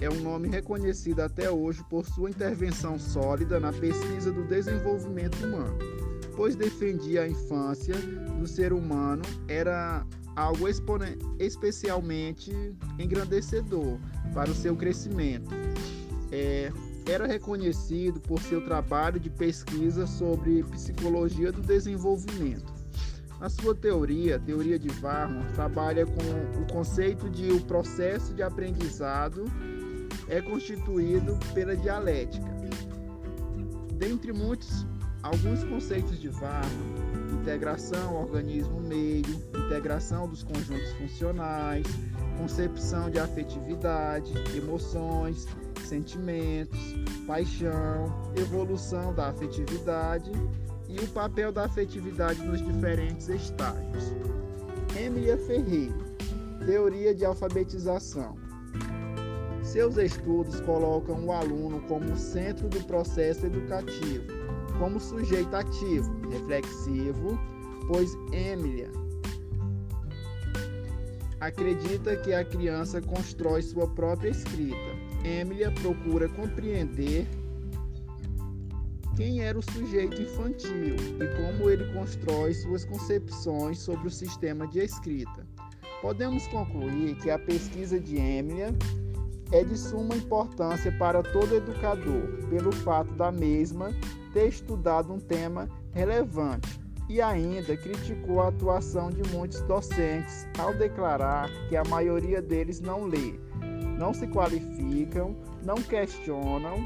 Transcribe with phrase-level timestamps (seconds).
[0.00, 5.78] É um nome reconhecido até hoje por sua intervenção sólida na pesquisa do desenvolvimento humano,
[6.34, 7.94] pois defendia a infância
[8.38, 10.66] do ser humano era algo
[11.38, 12.52] especialmente
[12.98, 13.98] engrandecedor
[14.34, 15.50] para o seu crescimento.
[16.32, 16.72] É,
[17.06, 22.81] era reconhecido por seu trabalho de pesquisa sobre psicologia do desenvolvimento.
[23.42, 28.40] A sua teoria, a teoria de Varman, trabalha com o conceito de o processo de
[28.40, 29.46] aprendizado
[30.28, 32.46] é constituído pela dialética.
[33.94, 34.86] Dentre muitos,
[35.24, 36.70] alguns conceitos de Varman,
[37.40, 41.84] integração organismo-meio, integração dos conjuntos funcionais,
[42.38, 45.48] concepção de afetividade, emoções,
[45.84, 46.78] sentimentos,
[47.26, 50.30] paixão, evolução da afetividade
[50.92, 54.12] e o papel da afetividade nos diferentes estágios.
[54.96, 55.94] Emília Ferreira,
[56.66, 58.36] Teoria de Alfabetização.
[59.62, 64.26] Seus estudos colocam o aluno como centro do processo educativo,
[64.78, 67.38] como sujeito ativo, reflexivo,
[67.88, 68.90] pois Emília
[71.42, 74.76] acredita que a criança constrói sua própria escrita.
[75.24, 77.26] Emília procura compreender
[79.16, 84.80] quem era o sujeito infantil e como ele constrói suas concepções sobre o sistema de
[84.80, 85.46] escrita.
[86.00, 88.74] Podemos concluir que a pesquisa de Emília
[89.52, 93.90] é de suma importância para todo educador, pelo fato da mesma
[94.32, 101.50] ter estudado um tema relevante e ainda criticou a atuação de muitos docentes ao declarar
[101.68, 103.34] que a maioria deles não lê,
[103.98, 106.76] não se qualificam, não questionam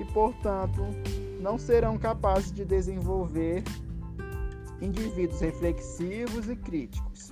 [0.00, 0.82] e, portanto,
[1.40, 3.62] não serão capazes de desenvolver
[4.80, 7.30] indivíduos reflexivos e críticos.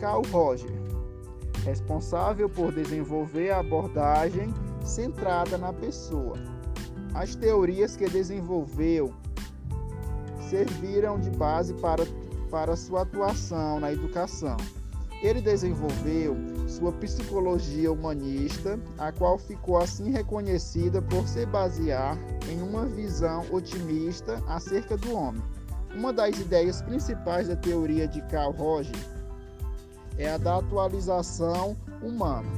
[0.00, 0.70] Carl Roger,
[1.62, 4.52] responsável por desenvolver a abordagem
[4.82, 6.38] centrada na pessoa.
[7.14, 9.12] As teorias que desenvolveu
[10.48, 12.06] serviram de base para,
[12.50, 14.56] para sua atuação na educação.
[15.22, 16.36] Ele desenvolveu
[16.68, 22.18] sua psicologia humanista, a qual ficou assim reconhecida por se basear
[22.50, 25.42] em uma visão otimista acerca do homem.
[25.94, 28.94] Uma das ideias principais da teoria de Carl Roger
[30.18, 32.48] é a da atualização humana.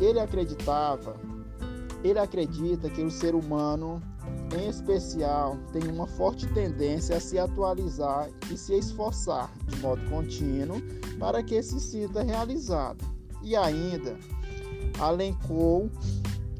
[0.00, 1.16] Ele acreditava,
[2.02, 4.02] ele acredita que o ser humano
[4.56, 10.80] em especial, tem uma forte tendência a se atualizar e se esforçar de modo contínuo
[11.18, 13.04] para que se sinta realizado.
[13.42, 14.18] E ainda
[14.98, 15.90] alencou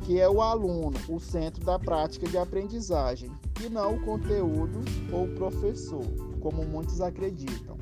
[0.02, 3.30] que é o aluno o centro da prática de aprendizagem
[3.64, 4.80] e não o conteúdo
[5.12, 6.04] ou o professor,
[6.40, 7.79] como muitos acreditam.